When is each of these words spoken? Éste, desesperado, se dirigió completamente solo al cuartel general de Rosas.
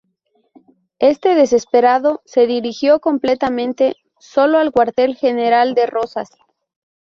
Éste, 0.97 1.35
desesperado, 1.35 2.23
se 2.25 2.47
dirigió 2.47 2.99
completamente 3.01 3.97
solo 4.17 4.57
al 4.57 4.71
cuartel 4.71 5.15
general 5.15 5.75
de 5.75 5.85
Rosas. 5.85 6.31